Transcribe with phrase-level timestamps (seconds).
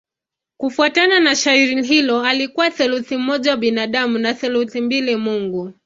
[0.57, 5.73] Kufuatana na shairi hilo alikuwa theluthi moja binadamu na theluthi mbili mungu.